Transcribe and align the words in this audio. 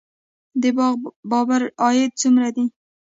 د 0.61 0.63
باغ 0.77 0.95
بابر 1.31 1.61
عاید 1.81 2.11
څومره 2.21 2.47
دی؟ 2.55 2.65